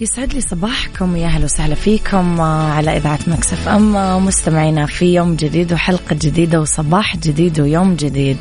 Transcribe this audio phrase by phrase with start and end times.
[0.00, 5.14] يسعد لي صباحكم يا أهلا وسهلا فيكم آه، على إذاعة مكسف إم آه، مستمعينا في
[5.14, 8.36] يوم جديد وحلقة جديدة وصباح جديد ويوم جديد.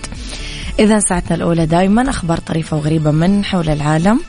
[0.79, 4.21] إذا ساعتنا الأولى دائما أخبار طريفة وغريبة من حول العالم،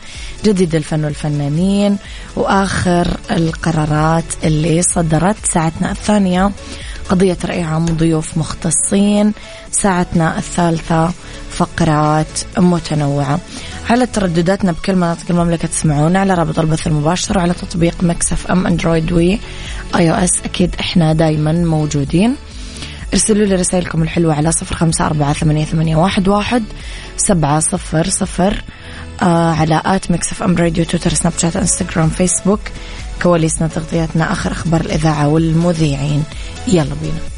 [0.44, 1.96] جديد الفن والفنانين
[2.36, 6.50] وآخر القرارات اللي صدرت ساعتنا الثانية
[7.08, 9.32] قضية راي عام ضيوف مختصين،
[9.70, 11.12] ساعتنا الثالثة
[11.58, 13.40] فقرات متنوعة.
[13.90, 19.12] على تردداتنا بكل مناطق المملكة تسمعونا على رابط البث المباشر وعلى تطبيق Mix FM Android
[19.12, 19.38] و
[19.96, 22.36] iOS أكيد إحنا دايما موجودين.
[23.12, 26.64] ارسلوا لي رسائلكم الحلوة على صفر خمسة أربعة ثمانية, ثمانية واحد, واحد
[27.16, 28.62] سبعة صفر صفر
[29.22, 32.60] آه على at Mix FM Radio Twitter Snapchat Instagram Facebook.
[33.22, 36.22] كواليسنا تغطياتنا آخر أخبار الإذاعة والمذيعين.
[36.68, 37.37] يلا بينا.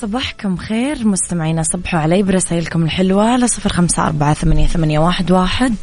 [0.00, 1.06] صباحكم خير.
[1.06, 5.74] مستمعينا صبحوا علي برسائلكم الحلوة على صفر خمسة أربعة ثمانية, ثمانية واحد, واحد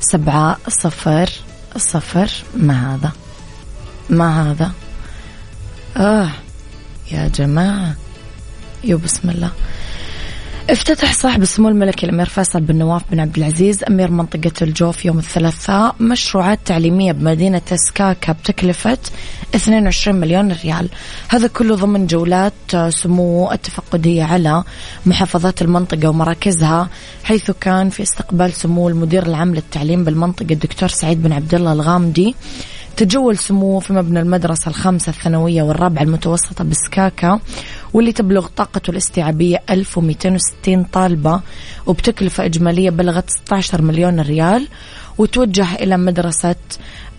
[0.00, 1.30] سبعة صفر
[1.76, 2.30] صفر.
[2.56, 3.12] ما هذا؟
[4.10, 4.72] ما هذا؟
[5.96, 6.30] آه
[7.12, 7.94] يا جماعة
[8.84, 9.50] يو بسم الله.
[10.70, 15.18] افتتح صاحب السمو الملكي الأمير فيصل بن نواف بن عبد العزيز أمير منطقة الجوف يوم
[15.18, 18.98] الثلاثاء مشروعات تعليمية بمدينة سكاكا بتكلفة
[19.54, 20.88] 22 مليون ريال.
[21.28, 22.52] هذا كله ضمن جولات
[22.88, 24.64] سمو التفقدية على
[25.06, 26.88] محافظات المنطقة ومراكزها
[27.24, 32.34] حيث كان في استقبال سمو المدير العام للتعليم بالمنطقة الدكتور سعيد بن عبد الله الغامدي.
[32.96, 37.40] تجول سموه في مبنى المدرسة الخامسة الثانوية والرابعة المتوسطة بسكاكا.
[37.92, 41.40] واللي تبلغ طاقته الاستيعابية 1260 طالبة
[41.86, 44.68] وبتكلفة إجمالية بلغت 16 مليون ريال
[45.18, 46.56] وتوجه إلى مدرسة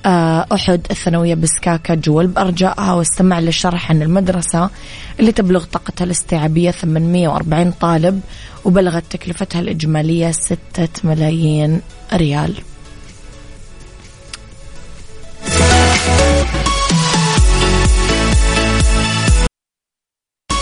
[0.06, 2.94] آه، أحد الثانوية بسكاكا جول بأرجائها.
[2.94, 4.70] واستمع للشرح عن المدرسة
[5.20, 8.22] اللي تبلغ طاقتها الاستيعابية 840 طالب
[8.66, 10.58] وبلغت تكلفتها الإجمالية 6
[11.04, 11.82] ملايين
[12.14, 12.54] ريال.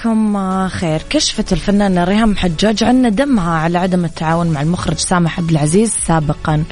[0.00, 1.02] صباحكم خير.
[1.10, 6.64] كشفت الفنانة ريهام حجاج عن ندمها على عدم التعاون مع المخرج سامح عبد العزيز سابقا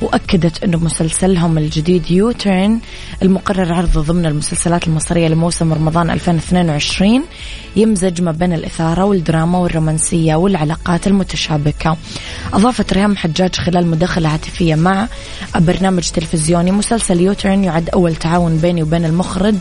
[0.00, 2.80] وأكدت أنه مسلسلهم الجديد يوترن
[3.22, 7.24] المقرر عرضه ضمن المسلسلات المصرية لموسم رمضان 2022
[7.76, 11.96] يمزج ما بين الإثارة والدراما والرومانسية والعلاقات المتشابكة.
[12.52, 15.08] أضافت ريهام حجاج خلال مداخلة هاتفية مع
[15.56, 19.56] برنامج تلفزيوني مسلسل يوترن يعد أول تعاون بيني وبين المخرج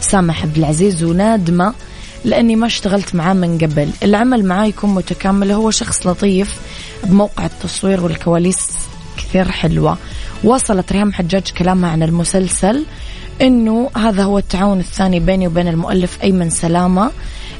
[0.00, 1.74] سامح عبد العزيز ونادمة
[2.24, 3.90] لأني ما اشتغلت معاه من قبل.
[4.02, 5.52] العمل معاه يكون متكامل.
[5.52, 6.56] هو شخص لطيف
[7.04, 8.68] بموقع التصوير والكواليس
[9.16, 9.98] كثير حلوة.
[10.44, 12.84] وصلت ريهام حجاج كلامها عن المسلسل
[13.42, 17.10] إنه هذا هو التعاون الثاني بيني وبين المؤلف أيمن سلامة.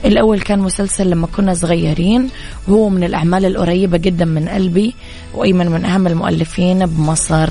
[0.05, 2.29] الأول كان مسلسل لما كنا صغيرين
[2.69, 4.95] وهو من الأعمال القريبة جدا من قلبي
[5.35, 7.51] وأيمن من أهم المؤلفين بمصر.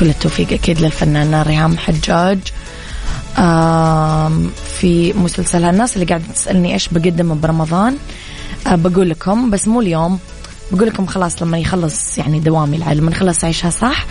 [0.00, 2.38] كل التوفيق أكيد للفنانة ريهام حجاج.
[4.78, 7.96] في مسلسلها الناس اللي قاعدة تسألني إيش بقدم برمضان.
[8.66, 10.18] آه، بقول لكم بس مو اليوم.
[10.72, 14.06] بقول لكم خلاص لما يخلص يعني دوامي لما نخلص عيشها صح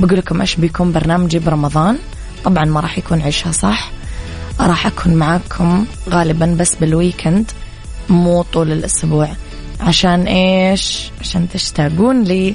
[0.00, 1.98] بقول لكم إيش بيكون برنامجي برمضان.
[2.44, 3.90] طبعا ما راح يكون عيشها صح.
[4.60, 7.50] راح أكون معاكم غالبا بس بالويكند
[8.08, 9.28] مو طول الأسبوع.
[9.80, 12.54] عشان إيش؟ عشان تشتاقون لي.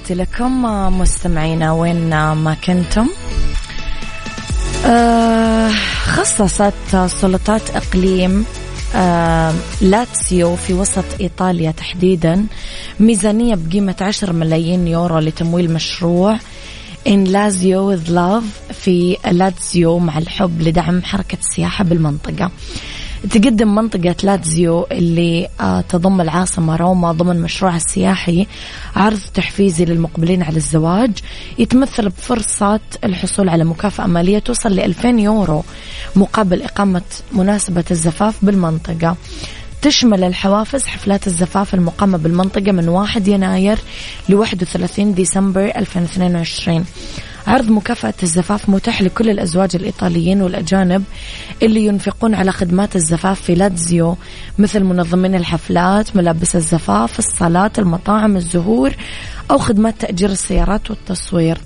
[0.00, 0.62] تحياتي لكم
[0.98, 3.08] مستمعينا وين ما كنتم؟
[4.86, 5.70] آه
[6.04, 8.44] خصصت سلطات إقليم
[8.94, 12.46] آه لاتسيو في وسط إيطاليا تحديدا
[13.00, 16.38] ميزانية بقيمة 10 ملايين يورو لتمويل مشروع
[17.06, 22.50] In Lazio with love في لاتزيو مع الحب لدعم حركة السياحة بالمنطقة.
[23.28, 28.46] تقدم منطقة لاتزيو اللي آه، تضم العاصمة روما ضمن مشروعها السياحي
[28.96, 31.10] عرض تحفيزي للمقبلين على الزواج.
[31.58, 35.64] يتمثل بفرصة الحصول على مكافأة مالية توصل ل 2000 يورو
[36.16, 37.02] مقابل إقامة
[37.32, 39.16] مناسبة الزفاف بالمنطقة.
[39.82, 43.78] تشمل الحوافز حفلات الزفاف المقامة بالمنطقة من 1 يناير
[44.28, 46.84] ل 31 ديسمبر 2022
[47.46, 51.04] عرض مكافأة الزفاف متاح لكل الأزواج الإيطاليين والأجانب
[51.62, 54.16] اللي ينفقون على خدمات الزفاف في لاتزيو
[54.58, 58.92] مثل منظمين الحفلات ملابس الزفاف الصالات المطاعم الزهور
[59.50, 61.58] أو خدمات تأجير السيارات والتصوير.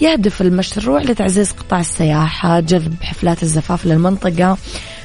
[0.00, 4.58] يهدف المشروع لتعزيز قطاع السياحة جذب حفلات الزفاف للمنطقة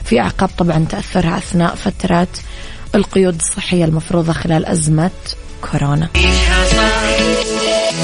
[0.03, 2.27] في أعقاب طبعا تأثرها أثناء فترة
[2.95, 5.11] القيود الصحية المفروضة خلال أزمة
[5.61, 6.09] كورونا.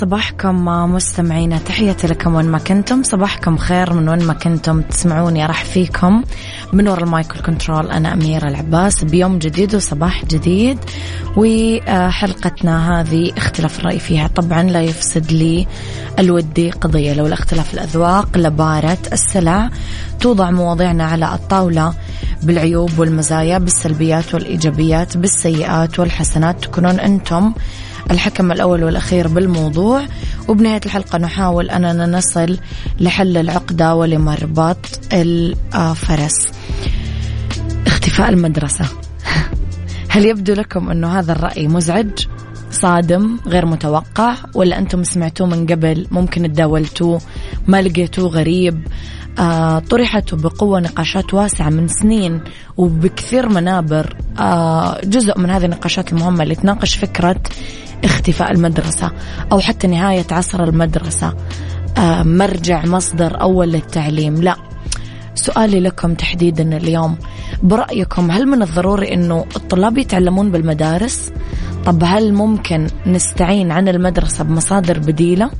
[0.00, 3.02] صباحكم مستمعينا تحياتي لكم وين ما كنتم.
[3.02, 4.80] صباحكم خير من وين ما كنتم.
[4.82, 6.22] تسمعوني رحب فيكم
[6.72, 7.90] من وراء المايك والكنترول.
[7.90, 9.04] أنا أميرة العباس.
[9.04, 10.78] بيوم جديد وصباح جديد.
[11.36, 14.26] وحلقتنا هذه اختلاف الرأي فيها.
[14.26, 17.12] طبعا لا يفسد للود قضية.
[17.12, 19.70] لولا اختلاف الأذواق لبارت السلع.
[20.20, 21.94] توضع مواضيعنا على الطاولة
[22.42, 26.64] بالعيوب والمزايا بالسلبيات والإيجابيات بالسيئات والحسنات.
[26.64, 27.52] تكونون أنتم
[28.10, 30.06] الحكم الأول والأخير بالموضوع.
[30.48, 32.58] وبنهاية الحلقة نحاول أننا نصل
[33.00, 34.76] لحل العقدة ولمربط
[35.12, 36.48] الفرس.
[37.86, 38.84] اختفاء المدرسة.
[40.12, 42.26] هل يبدو لكم أنه هذا الرأي مزعج
[42.70, 47.20] صادم غير متوقع ولا أنتم سمعتوه من قبل؟ ممكن تداولتوه
[47.66, 48.86] ما لقيتوه غريب.
[49.38, 52.40] آه طرحت بقوة نقاشات واسعة من سنين
[52.76, 54.16] وبكثير منابر.
[55.04, 57.40] جزء من هذه النقاشات المهمة اللي تناقش فكرة
[58.04, 59.12] اختفاء المدرسة
[59.52, 61.34] أو حتى نهاية عصر المدرسة.
[61.98, 64.42] آه مرجع مصدر أول للتعليم.
[64.42, 64.56] لا
[65.34, 67.18] سؤالي لكم تحديدا اليوم.
[67.62, 71.30] برأيكم هل من الضروري أنه الطلاب يتعلمون بالمدارس؟
[71.86, 75.50] طب هل ممكن نستعين عن المدرسة بمصادر بديلة؟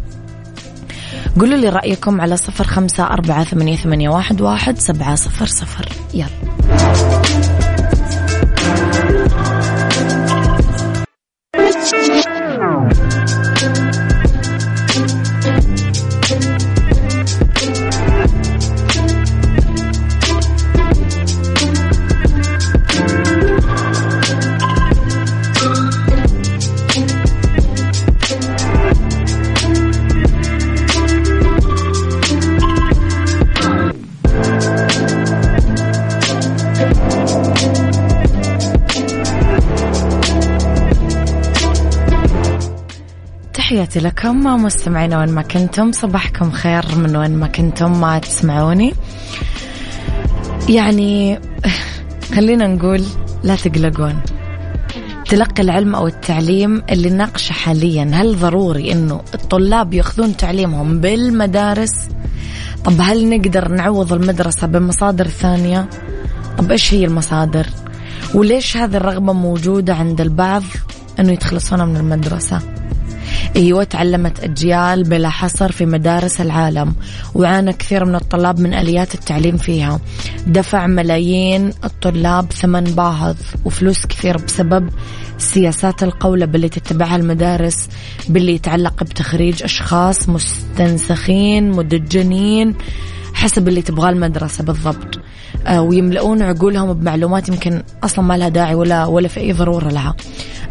[1.41, 5.89] قولوا لي رأيكم على صفر خمسة أربعة ثمانية, واحد سبعة صفر صفر.
[6.15, 7.20] يلا.
[43.91, 48.95] تحياتي لكم مستمعينا وين ما كنتم صباحكم خير من وين ما كنتم ما تسمعوني.
[50.69, 51.41] يعني
[52.35, 53.03] خلينا نقول
[53.43, 54.21] لا تقلقون.
[55.29, 62.09] تلقي العلم أو التعليم اللي ناقشه حاليا هل ضروري أنه الطلاب يأخذون تعليمهم بالمدارس؟
[62.85, 65.89] طب هل نقدر نعوض المدرسة بمصادر ثانية؟
[66.59, 67.67] طب إيش هي المصادر؟
[68.35, 70.63] وليش هذه الرغبة موجودة عند البعض
[71.21, 72.80] أنه يتخلصون من المدرسة؟
[73.57, 76.95] أيوه تعلمت اجيال بلا حصر في مدارس العالم
[77.35, 80.01] وعانى كثير من الطلاب من آليات التعليم فيها.
[80.47, 84.91] دفع ملايين الطلاب ثمن باهظ وفلوس كثير بسبب
[85.39, 87.89] سياسات القولب اللي تتبعها المدارس
[88.29, 92.75] باللي يتعلق بتخريج أشخاص مستنسخين مدجنين.
[93.41, 95.21] حسب اللي تبغاه المدرسة بالضبط.
[95.67, 100.17] آه، ويملؤون عقولهم بمعلومات يمكن أصلا ما لها داعي ولا ولا في أي ضرورة لها.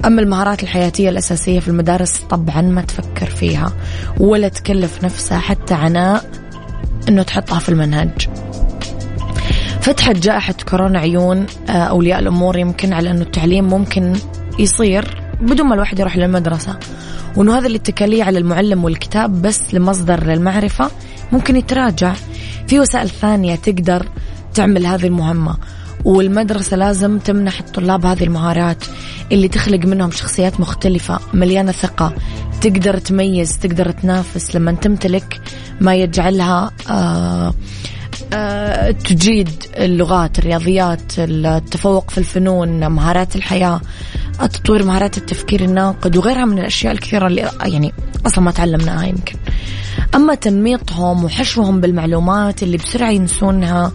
[0.06, 3.74] أما المهارات الحياتية الأساسية في المدارس طبعا ما تفكر فيها
[4.20, 6.32] ولا تكلف نفسها حتى عناء
[7.10, 8.30] أنه تحطها في المنهج.
[9.82, 14.14] فتحت جائحة كورونا عيون آه، أولياء الأمور يمكن على أنه التعليم ممكن
[14.60, 16.76] يصير بدون ما الواحد يروح للمدرسة.
[17.36, 20.92] وأنه هذا الاتكالية على المعلم والكتاب بس لمصدر للمعرفة
[21.32, 22.14] ممكن يتراجع.
[22.70, 24.06] في وسائل ثانية تقدر
[24.54, 25.58] تعمل هذه المهمة
[26.06, 28.84] والمدرسة لازم تمنح الطلاب هذه المهارات
[29.32, 32.14] اللي تخلق منهم شخصيات مختلفة مليانة ثقة
[32.62, 35.42] تقدر تميز تقدر تنافس لما تمتلك
[35.82, 37.54] ما يجعلها آه
[39.06, 43.82] تجيد اللغات الرياضيات التفوق في الفنون مهارات الحياة
[44.40, 47.94] تطوير مهارات التفكير الناقد وغيرها من الأشياء الكثيرة اللي يعني
[48.26, 49.36] أصلا ما تعلمناها يمكن.
[50.16, 53.92] أما تنميطهم وحشوهم بالمعلومات اللي بسرعة ينسونها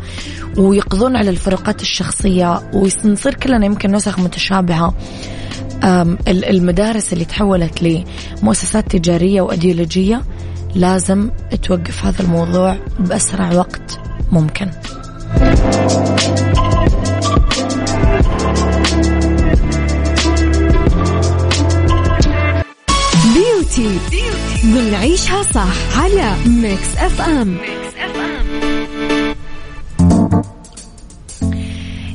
[0.57, 4.95] ويقضون على الفروقات الشخصية ونصير كلنا يمكن نسخ متشابهة
[6.29, 8.05] المدارس اللي تحولت
[8.43, 10.23] لمؤسسات تجارية وأيديولوجية
[10.75, 11.31] لازم
[11.63, 14.01] توقف هذا الموضوع بأسرع وقت.
[14.33, 14.71] ممكن.
[23.35, 23.99] بيوتي
[24.65, 27.57] بنعيشها صح على ميكس اف ام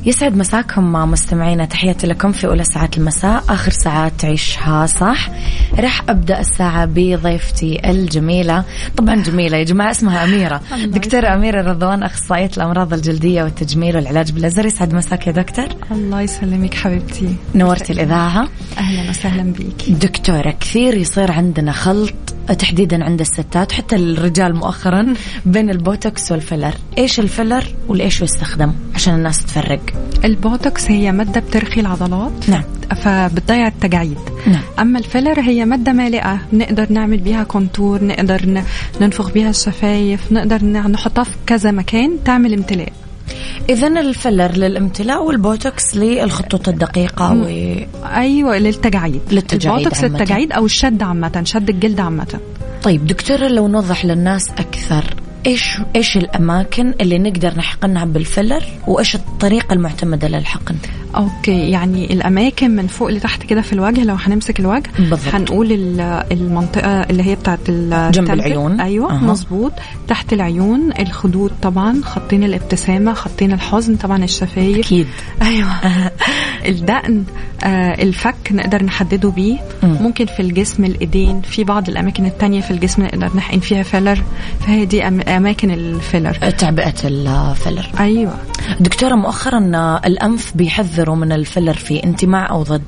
[0.06, 5.30] يسعد مساكم مستمعينا تحياتي لكم في أولى ساعات المساء آخر ساعات تعيشها صح.
[5.78, 8.64] راح أبدأ الساعة بضيفتي الجميلة.
[8.96, 10.60] طبعا جميلة يا جماعة اسمها أميرة.
[10.96, 15.68] دكتورة أميرة رضوان أخصائية الأمراض الجلدية والتجميل والعلاج بالليزر يسعد مساك يا دكتور.
[15.90, 17.34] الله يسلمك حبيبتي.
[17.54, 18.48] نورتي الإذاعة.
[18.78, 25.14] أهلا وسهلا بك دكتورة كثير يصير عندنا خلط تحديدا عند الستات حتى الرجال مؤخرا
[25.46, 26.74] بين البوتوكس والفيلر.
[26.98, 29.80] إيش الفيلر ولايش يستخدم؟ عشان الناس تفرق.
[30.24, 32.48] البوتوكس هي مادة بترخي العضلات.
[32.48, 32.62] نعم.
[33.02, 34.62] فبتضيع التجاعيد نعم.
[34.78, 36.38] أما الفيلر هي مادة مالئة.
[36.52, 38.64] نقدر نعمل بيها contour نقدر
[39.00, 42.92] ننفخ بيها الشفايف نقدر نحطها في كذا مكان تعمل امتلاء.
[43.68, 47.44] اذا الفيلر للامتلاء والبوتوكس للخطوط الدقيقة و...
[48.16, 50.18] أيوه للتجاعيد للتجاعيد البوتوكس عامة.
[50.18, 52.40] للتجاعيد أو الشد عامة شد الجلد عامة
[52.82, 55.04] طيب دكتوره لو نوضح للناس أكثر
[55.46, 60.74] إيش إيش الأماكن اللي نقدر نحقنها بالفيلر وإيش الطريقة المعتمدة للحقن
[61.16, 65.34] okay يعني الأماكن من فوق لتحت كده في الوجه لو هنمسك الوجه بالضبط.
[65.34, 66.00] هنقول ال-
[66.32, 68.30] المنطقة اللي هي بتاعت جنب.
[68.30, 68.80] العيون.
[68.80, 69.18] أيوه أها.
[69.18, 69.72] مظبوط
[70.08, 75.06] تحت العيون الخدود طبعا خطين الابتسامة خطين الحزن طبعا الشفايف أكيد
[75.42, 75.70] أيوه
[76.66, 77.24] الدقن
[77.64, 79.58] آه الفك نقدر نحدده بيه.
[79.82, 79.96] مم.
[80.00, 84.22] ممكن في الجسم الإيدين في بعض الأماكن التانية في الجسم نقدر نحقن فيها فيلر.
[84.60, 86.34] فهي دي أماكن الفيلر.
[86.34, 87.90] تعبئه الفيلر.
[88.00, 88.34] أيوه.
[88.80, 89.58] دكتورة مؤخرا
[90.06, 92.82] الأنف بيحذروا من الفيلر فيه انت مع أو ضد؟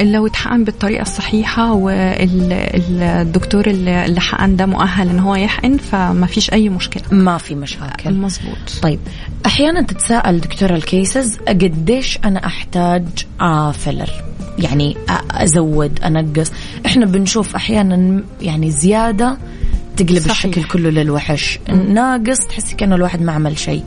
[0.00, 6.52] لو اتحقن بالطريقة الصحيحة والدكتور اللي اللي حقن ده مؤهل إن هو يحقن فما فيش
[6.52, 7.02] أي مشكلة.
[7.10, 8.14] ما في مشاكل.
[8.14, 8.56] مظبوط.
[8.82, 8.98] طيب
[9.46, 13.04] أحيانا تتساءل دكتورة ال cases قديش أنا أحتاج
[13.40, 14.10] آه فيلر
[14.58, 14.96] يعني
[15.30, 16.52] أزود أنقص.
[16.86, 19.38] إحنا بنشوف أحيانا يعني زيادة
[19.96, 20.44] تقلب صحيح.
[20.44, 21.58] الشكل كله للوحش.
[21.88, 23.82] ناقص تحسي كأنه الواحد ما عمل شيء.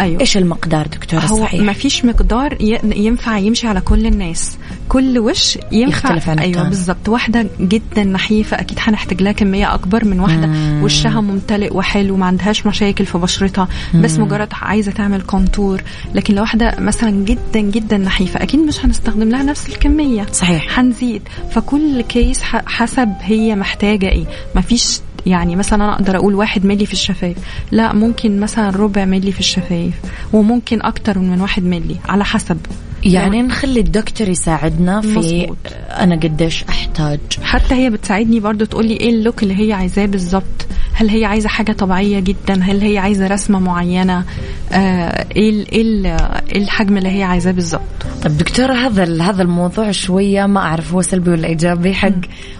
[0.00, 0.20] أيوه.
[0.20, 1.60] إيش المقدار دكتورة؟ هو صحيح.
[1.60, 4.58] ما فيش مقدار ينفع يمشي على كل الناس.
[4.88, 6.62] كل وش ينفع؟ يختلف عن أيوه.
[6.62, 10.46] بالظبط واحدة جدا نحيفة أكيد هنحتاج لها كمية أكبر من واحدة.
[10.46, 10.82] مم.
[10.82, 13.68] وشها ممتلئ وحلو ما عندهاش مشاكل في بشرتها.
[13.94, 15.82] بس مجرد عايزة تعمل كونتور
[16.14, 20.26] لكن لو واحدة مثلا جدا جدا نحيفة أكيد مش هنستخدم لها نفس الكمية.
[20.32, 20.78] صحيح.
[20.78, 24.24] هنزيد فكل case حسب هي محتاجة إيه.
[24.54, 27.36] مفيش يعني مثلا أنا أقدر أقول واحد ملي في الشفايف.
[27.70, 29.94] لا ممكن مثلا ربع ملي في الشفايف
[30.32, 32.58] وممكن أكتر من واحد ملي على حسب.
[33.04, 35.56] يعني نخلي الدكتور يساعدنا في مظبوط.
[35.90, 37.20] أنا قديش أحتاج.
[37.42, 41.24] حتى هي بتساعدني برضو تقول لي إيه ال look اللي هي عايزاه بالظبط هل هي
[41.24, 44.24] عايزة حاجة طبيعية جدا؟ هل هي عايزة رسمة معينة؟
[44.72, 46.06] آه إيه ال- إيه ال-
[46.52, 47.80] إيه الحجم اللي هي عايزاه بالظبط؟
[48.22, 51.94] طيب دكتورة هذا هذا الموضوع شوية ما أعرف هو سلبي ولا إيجابي.
[51.94, 52.10] حق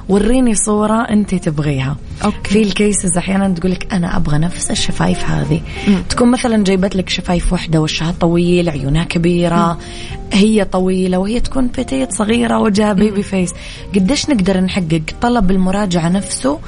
[0.08, 1.96] وريني صورة أنت تبغيها.
[2.24, 2.50] okay.
[2.50, 5.60] في ال cases أحيانا تقول لك أنا أبغى نفس الشفايف هذه.
[5.88, 6.02] مم.
[6.08, 9.78] تكون مثلا جايبت لك شفايف واحدة وشها طويل عيونها كبيرة
[10.32, 13.52] هي طويلة وهي تكون petite صغيرة وجهها baby face
[13.94, 16.58] قديش نقدر نحقق؟ طلب المراجعة نفسه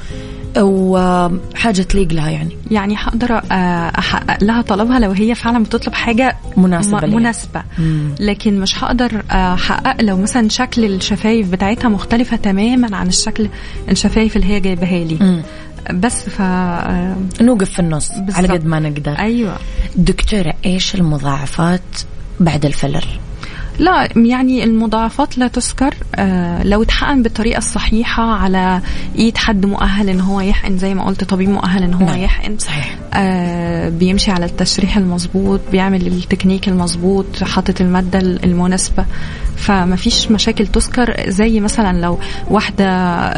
[0.61, 2.57] وحاجة تليق لها يعني.
[2.71, 8.15] يعني هقدر آه، أحقق لها طلبها لو هي فعلا بتطلب حاجة مناسبة م- مم.
[8.19, 13.49] لكن مش هقدر آه، أحقق لو مثلا شكل الشفايف بتاعتها مختلفة تماما عن الشكل
[13.89, 15.17] الشفايف اللي هي جايبها لي.
[15.21, 15.41] مم.
[15.99, 18.35] بس ف آه، نوقف في النص بالضبط.
[18.35, 19.11] على قد ما نقدر.
[19.11, 19.57] أيوه.
[19.95, 21.81] دكتورة إيش المضاعفات
[22.39, 23.05] بعد الفيلر؟
[23.79, 25.93] لا يعني المضاعفات لا تذكر.
[26.15, 28.81] آه لو اتحقن بالطريقة الصحيحة على
[29.17, 32.19] إيد حد مؤهل إن هو يحقن زي ما قلت طبيب مؤهل إن هو نعم.
[32.19, 32.95] يحقن صحيح.
[33.13, 39.05] آه بيمشي على التشريح المظبوط بيعمل التكنيك المظبوط حاطط المادة المناسبة.
[39.55, 41.15] فما فيش مشاكل تذكر.
[41.27, 42.85] زي مثلا لو واحدة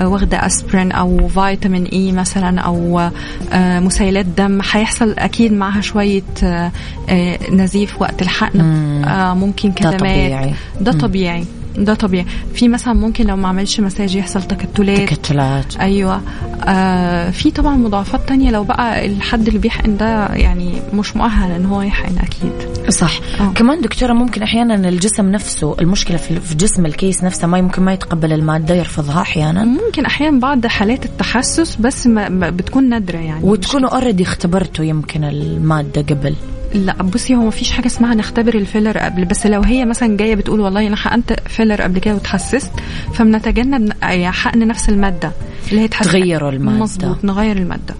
[0.10, 3.10] واخدة أسبرين أو فيتامين إي مثلا أو
[3.54, 6.72] آه مسيلات دم هيحصل أكيد معها شوية آه
[7.10, 8.62] آه نزيف وقت الحقن.
[9.04, 10.02] آه ممكن ده كدمات.
[10.26, 10.54] طبيعي.
[10.82, 10.92] ده.
[10.92, 11.46] طبيعي.
[11.78, 12.26] ده طبيعي.
[12.54, 15.10] في مثلا ممكن لو ما عملش مساج يحصل تكتلات.
[15.10, 15.78] تكتلات.
[15.78, 16.22] أيوه.
[16.68, 21.66] آه في طبعا مضاعفات تانية لو بقى الحد اللي بيحقن ده يعني مش مؤهل إن
[21.66, 22.52] هو يحقن أكيد.
[22.90, 23.20] صح.
[23.40, 23.52] آه.
[23.56, 28.34] كمان دكتورة ممكن أحيانا الجسم نفسه المشكلة في جسم الكيس نفسه ما يمكن ما يتقبل
[28.34, 29.64] المادة يرفضها أحيانا.
[29.64, 33.44] ممكن أحيانا بعض حالات التحسس بس ما بتكون نادرة يعني.
[33.44, 36.36] وتكونوا already اختبرتوا يمكن المادة قبل.
[36.76, 40.18] لا بصي هو ما فيش حاجة اسمها نختبر ال filler قبل بس لو هي مثلا
[40.18, 42.72] جاية بتقول والله أنا حقنت filler قبل كده وتحسست
[43.14, 45.32] فبنتجنب يعني حقن نفس المادة
[45.70, 46.78] اللي هي تحس تغيروا المادة.
[46.78, 47.96] مظبوط نغير المادة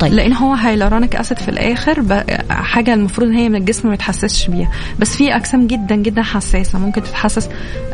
[0.00, 0.12] طيب.
[0.12, 4.70] لأن هو hyaluronic acid في الآخر حاجة المفروض إن هي من الجسم ما يتحسسش بيها.
[4.98, 7.48] بس في أجسام جدا جدا حساسة ممكن تتحسس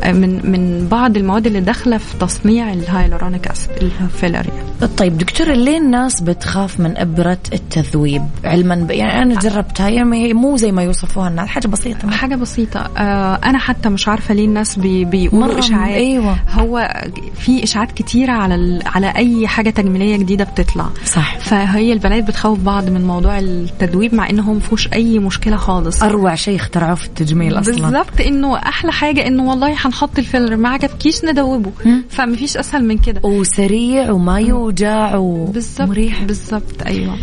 [0.07, 4.93] من من بعض المواد اللي داخلة في تصنيع ال hyaluronic acid ال filler يعني.
[4.97, 8.91] طيب دكتورة ليه الناس بتخاف من إبرة التذويب؟ علما ب...
[8.91, 12.11] يعني أنا جربتها يعني هي مو زي ما يوصفوها الناس حاجة بسيطة.
[12.11, 12.91] حاجة بسيطة.
[12.99, 15.95] آه أنا حتى مش عارفة ليه الناس بي بيقولوا إشاعات.
[15.95, 16.37] أيوة.
[16.51, 17.05] هو
[17.39, 18.83] في إشاعات كتيرة على ال...
[18.87, 20.87] على أي حاجة تجميلية جديدة بتطلع.
[21.05, 21.39] صح.
[21.39, 26.03] فهي البنات بتخوف بعض من موضوع التدويب مع انه هو ما فيهوش أي مشكلة خالص.
[26.03, 27.75] أروع شيء اخترعوه في التجميل أصلا.
[27.75, 31.71] بالظبط إنه أحلى حاجة إنه والله هنحط الفيلر ما عجبكيش ندوبه.
[32.09, 33.21] فمفيش أسهل من كده.
[33.25, 37.17] وسريع وما يوجع ومريح بالظبط أيوه.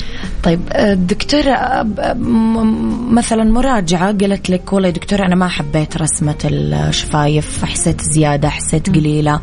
[0.43, 2.13] طيب آه، دكتورة آه،
[3.11, 9.33] مثلا مراجعة قالت لك والله دكتورة أنا ما حبيت رسمة الشفايف حسيت زيادة حسيت قليلة.
[9.33, 9.41] آه،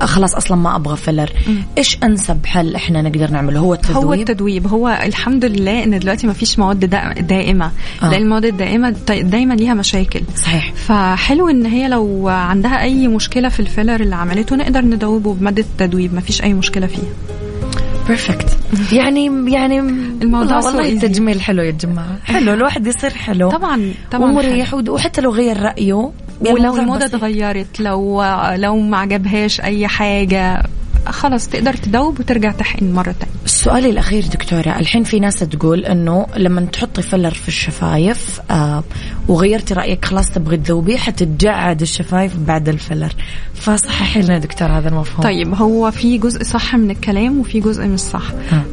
[0.00, 1.32] خلاص أصلا ما أبغى filler
[1.78, 4.66] إيش أنسب حل إحنا نقدر نعمله؟ هو التدويب؟ هو التدويب.
[4.66, 6.80] هو الحمد لله إن دلوقتي ما فيش مواد
[7.26, 7.70] دائمة.
[8.02, 8.10] آه.
[8.10, 10.20] لأن المواد الدائمة دايما ليها مشاكل.
[10.36, 10.72] صحيح.
[10.74, 15.62] فحلو إن هي لو عندها أي مشكلة في ال filler اللي عملته نقدر ندوبه بمادة
[15.62, 16.14] التدويب.
[16.14, 17.12] ما فيش أي مشكلة فيها.
[18.08, 18.58] perfect
[18.92, 19.78] يعني يعني
[20.22, 22.18] الموضوع والله التجميل حلو يا جماعة.
[22.24, 23.50] حلو الواحد يصير حلو.
[23.50, 28.22] طبعا طبعا ومريح وحتى لو غير رأيه ولو الموضة تغيرت لو
[28.54, 30.62] لو ما عجبهاش أي حاجة
[31.06, 33.34] خلاص تقدر تدوب وترجع تحقن مرة تانية.
[33.44, 38.84] السؤال الأخير دكتورة الحين في ناس تقول أنه لما تحطي filler في الشفايف آه
[39.28, 43.12] وغيرتي رأيك خلاص تبغي تذوبيه حتتجعد الشفايف بعد ال filler
[43.54, 45.22] فصححي لنا دكتور هذا المفهوم.
[45.22, 48.24] طيب هو في جزء صح من الكلام وفي جزء مش صح.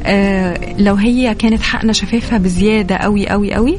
[0.02, 3.78] آه لو هي كانت حقنة شفايفها بزيادة قوي قوي قوي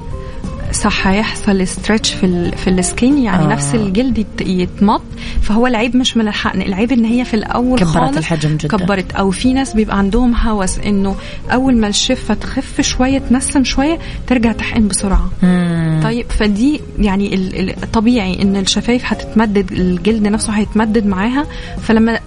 [0.76, 3.48] صح هيحصل stretch في ال في ال skin يعني آه.
[3.48, 5.02] نفس الجلد يتمط.
[5.42, 8.78] فهو العيب مش من الحقن العيب إن هي في الأول كبرت خالص الحجم جدا.
[8.78, 9.12] كبرت.
[9.12, 11.16] أو في ناس بيبقى عندهم هوس إنه
[11.52, 15.30] أول ما الشفه تخف شوية تنسم شوية ترجع تحقن بسرعة.
[15.44, 16.00] مم.
[16.04, 17.36] طيب فدي يعني
[17.84, 21.46] الطبيعي إن الشفايف هتتمدد الجلد نفسه هيتمدد معاها.
[21.82, 22.20] فلما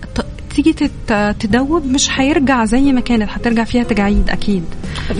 [0.55, 0.91] تيجي
[1.41, 4.65] تدوب مش هيرجع زي ما كانت هترجع فيها تجاعيد أكيد.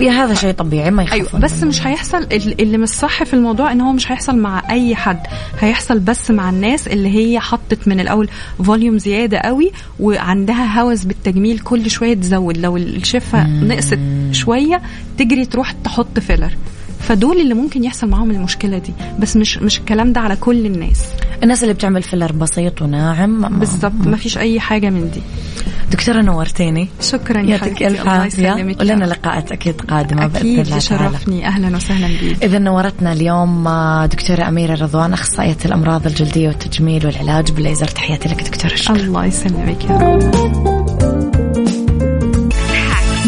[0.09, 3.81] هذا شيء طبيعي ما يخاف أيوة بس مش هيحصل اللي مش صح في الموضوع إن
[3.81, 5.19] هو مش هيحصل مع أي حد.
[5.59, 8.29] هيحصل بس مع الناس اللي هي حطت من الأول
[8.63, 12.57] volume زيادة قوي وعندها هوس بالتجميل كل شوية تزود.
[12.57, 13.99] لو الشفة نقصت
[14.31, 14.81] شوية
[15.17, 16.57] تجري تروح تحط filler
[16.99, 18.93] فدول اللي ممكن يحصل معاهم المشكلة دي.
[19.19, 21.01] بس مش مش الكلام ده على كل الناس.
[21.43, 25.21] الناس اللي بتعمل filler بسيط وناعم بالضبط ما فيش أي حاجة من دي.
[25.91, 32.07] دكتورة نورتيني شكرا يعطيك ألف عافية ولنا لقاءات أكيد قادمة أكيد بإذن شرفني أهلا وسهلا
[32.07, 33.69] بك إذا نورتنا اليوم
[34.05, 38.95] دكتورة أميرة رضوان أخصائية الأمراض الجلدية والتجميل والعلاج بالليزر تحياتي لك دكتورة شكرا.
[38.95, 40.19] الله يسلمك يا رب.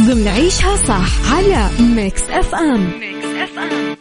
[0.08, 2.80] ضمن عيشها صح على Mix F M.
[3.00, 3.96] Mix FM.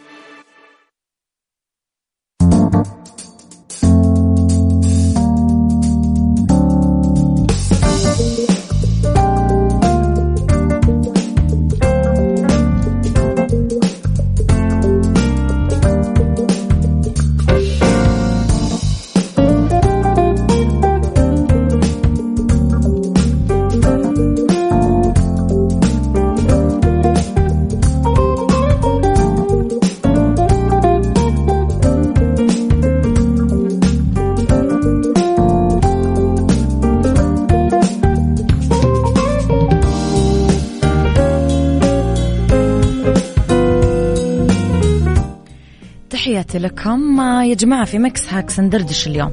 [46.51, 49.31] تحياتي لكم يا جماعة في Mix Hacks ندردش اليوم.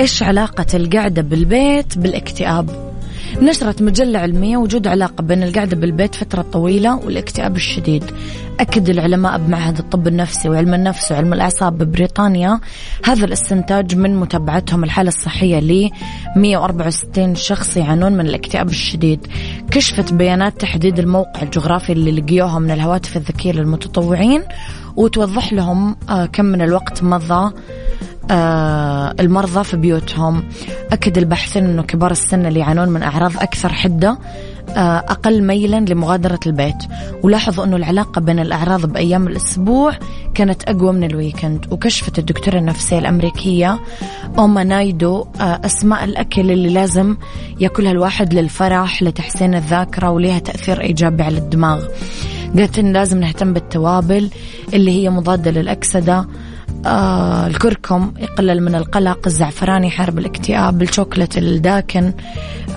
[0.00, 2.89] إيش علاقة القعدة بالبيت بالإكتئاب؟
[3.42, 8.04] نشرت مجلة علمية وجود علاقة بين القعدة بالبيت فترة طويلة والاكتئاب الشديد.
[8.60, 12.60] أكد العلماء بمعهد الطب النفسي وعلم النفس وعلم الأعصاب ببريطانيا
[13.04, 15.90] هذا الاستنتاج من متابعتهم الحالة الصحية ل
[16.36, 19.26] 164 شخص يعانون من الاكتئاب الشديد.
[19.70, 24.42] كشفت بيانات تحديد الموقع الجغرافي اللي لقيوها من الهواتف الذكية للمتطوعين
[24.96, 27.52] وتوضح لهم آه، كم من الوقت مضى
[29.20, 30.44] المرضى في بيوتهم.
[30.92, 34.18] أكد الباحثين أنه كبار السن اللي يعانون من أعراض أكثر حدة
[34.76, 36.76] آه، أقل ميلا لمغادرة البيت.
[37.22, 39.92] ولاحظوا أنه العلاقة بين الأعراض بأيام الأسبوع
[40.34, 41.66] كانت أقوى من الويكند.
[41.70, 43.78] وكشفت الدكتورة النفسية الأمريكية
[44.38, 47.16] أوما نايدو أسماء الأكل اللي لازم
[47.60, 51.84] يأكلها الواحد للفرح لتحسين الذاكرة وليها تأثير إيجابي على الدماغ.
[52.56, 54.30] قالت إن لازم نهتم بالتوابل
[54.74, 56.26] اللي هي مضادة للأكسدة.
[56.86, 62.12] آه الكركم يقلل من القلق الزعفران يحارب الاكتئاب الشوكولات الداكن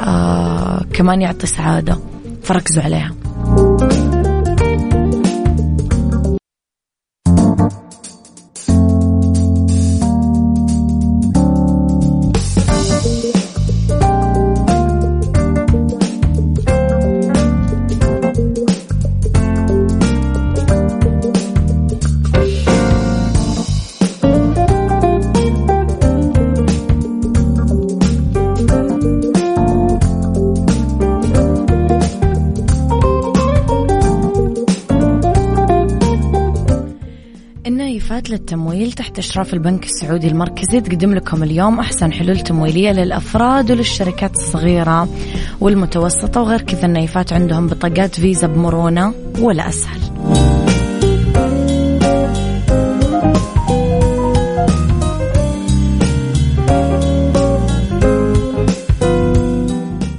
[0.02, 1.98] آه كمان يعطي سعادة.
[2.44, 3.12] فركزوا عليها.
[38.44, 44.36] الجهات للتمويل تحت إشراف البنك السعودي المركزي تقدم لكم اليوم أحسن حلول تمويلية للأفراد وللشركات
[44.36, 45.08] الصغيرة
[45.62, 50.53] والمتوسطة وغير كذا النيفات عندهم بطاقات فيزا بمرونة ولا أسهل.